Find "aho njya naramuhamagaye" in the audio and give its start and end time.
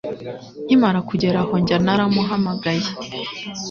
1.43-2.85